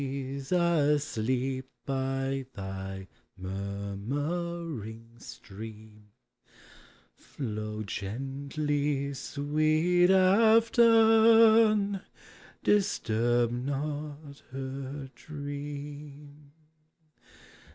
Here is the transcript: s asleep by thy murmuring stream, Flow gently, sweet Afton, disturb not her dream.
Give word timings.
s 0.01 0.51
asleep 0.51 1.69
by 1.85 2.43
thy 2.55 3.07
murmuring 3.37 5.11
stream, 5.19 6.07
Flow 7.13 7.83
gently, 7.83 9.13
sweet 9.13 10.09
Afton, 10.09 12.01
disturb 12.63 13.51
not 13.51 14.41
her 14.49 15.11
dream. 15.13 16.51